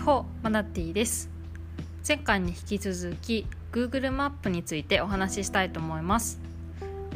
[0.00, 1.28] ホマナティです
[2.08, 6.40] 前回に引き続き Google マップについてお話ししたいと思います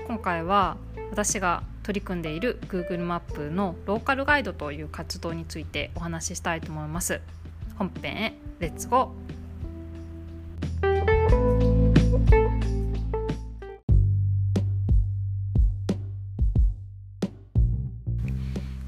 [0.06, 0.76] 今回は
[1.10, 7.22] 私が取り組んでいる Google マップのローカルガイドという活動についてお話ししたいと思います
[7.78, 10.94] 本編へレッツゴー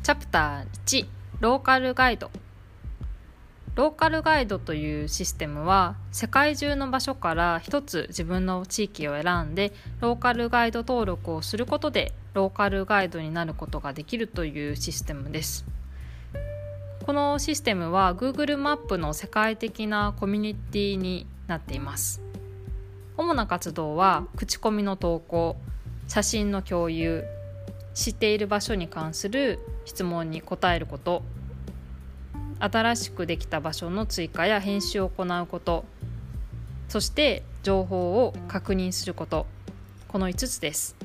[0.02, 1.06] チャプター1
[1.40, 2.30] ローカルガイド
[3.76, 15.66] ローカルガイドというシステムは世界中の場所から一つ自分の地域を選んでローカルガイド登録をすることでローカルガイドになることができるというシステムです。
[17.04, 22.22] このシステムは Google マップの世界的なコミュニティになっています。
[23.18, 25.58] 主な活動は口コミの投稿
[26.08, 27.24] 写真の共有
[27.92, 31.22] 知っている場所に関する質問に答えること。
[32.58, 35.84] 新しくできた場所の追加や編集を行うこと。
[36.88, 39.46] そして情報を確認すること。
[40.08, 40.96] この5つです。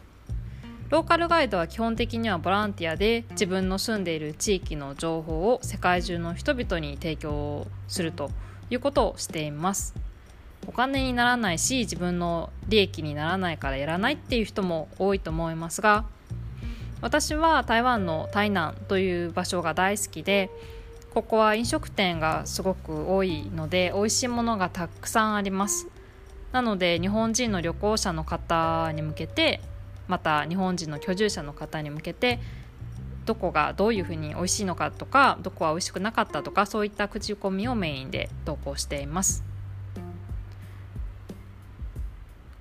[0.89, 8.29] ローカルガイドは基本的にはボランティアで自分の住んでいる地域の情報を世界中の人々に提供すると
[8.69, 9.95] いうことをしています。
[10.67, 16.05] お金にならないし自分の利益にならないからやらないっていう人も多いと思いますが
[17.01, 20.51] 私は台湾の台南という場所が大好きで
[21.13, 25.87] ここは飲食店がすごく多いので美味しいものがたくさんあります。
[26.53, 29.61] なので日本人の旅行者の方に向けて
[30.07, 32.39] また日本人の居住者の方に向けて
[33.25, 39.50] どこがどういうふうに美味しいのかとかどこは美味しくなかったとかそういった口コミをメインで投稿しています。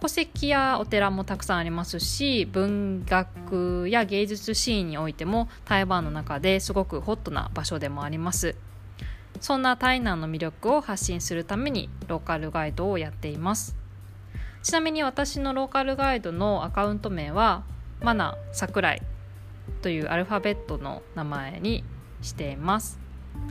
[0.00, 8.56] 戸籍やお寺もたくさんありますし文学や芸術シーンにおいても台湾の中ですごくホットな場所でもあります。
[9.40, 13.76] そんな台南の魅力を発信するためにローカルガイドをやっています。
[14.62, 17.64] ちなみに私のローカルガイドのアカウント名は
[18.00, 19.02] マナ桜井
[19.82, 21.84] というアルファベットの名前に
[22.22, 22.98] しています。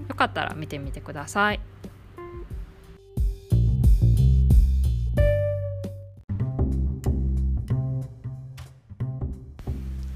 [0.08, 1.60] よかったら見てみてください。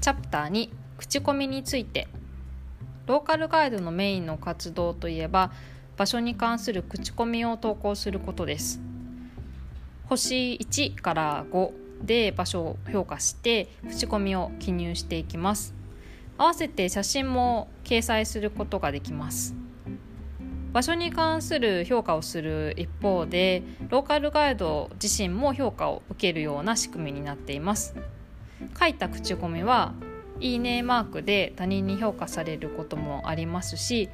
[0.04, 2.08] チャプター2口コミについて。
[3.06, 5.50] ローカルガイドのメインの活動といえば
[5.96, 8.82] 場所に関する口コミを投稿することです。
[10.04, 11.72] 星1から5
[12.04, 15.72] で場所を評価して口コミを記入していきます。
[16.36, 19.54] 合わせて写真も掲載することができます。
[20.74, 27.96] 場所に関する評価をする一方でローカルガイド自身も評価を受けるような仕組みになっています。
[28.78, 29.94] 書いた口コミは
[30.40, 34.08] いいねマークで他人に評価されることもありますし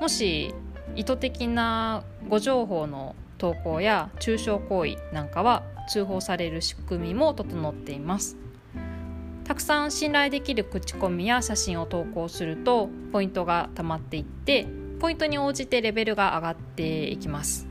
[0.00, 0.54] もし
[0.96, 8.36] 意図的な誤情報の投稿や中傷行為なんかは通報される仕組みも整っています。
[9.44, 14.66] たくさん信頼できる口コミや写真を投稿するとポイントがたまっていって
[15.00, 17.66] ポイントに応じてレベルが上がっていきます。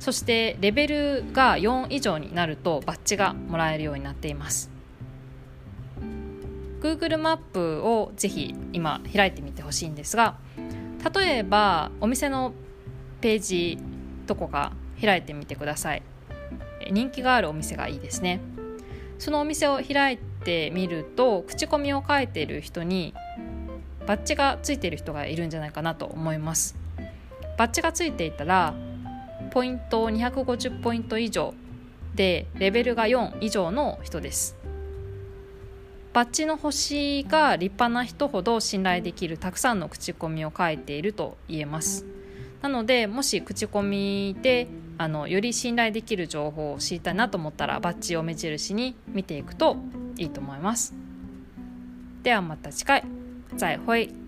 [0.00, 4.71] そしてレベルが4以上になるとバッジがもらえるようになっています。
[6.82, 10.36] Google マップをぜひ今開いてみてほしいんですが
[11.14, 12.52] 例えばお店の
[13.20, 13.78] ページ
[14.26, 16.02] どこか開いてみてください。
[16.90, 18.40] 人気があるお店がいいですね。
[19.18, 23.14] そのお店を開いてみると口コミを書いている人に
[24.06, 26.76] バッジがついている人がいるんじゃないかなと思います。
[27.56, 28.74] バッジがついていたら
[29.52, 31.54] ポイント250ポイント以上
[32.14, 34.56] でレベルが4以上の人です。
[36.12, 42.04] バッジの星が立派な人ほど信頼できるたくさんの口コミを書いていると言えます。
[42.60, 44.68] なのでもし口コミで
[44.98, 49.76] あのより信頼できる情報を知りたいなと思ったらバッジを目印に見ていくと
[50.18, 50.94] いいと思います。
[52.22, 53.04] ではまた次回。
[53.56, 54.21] 再会。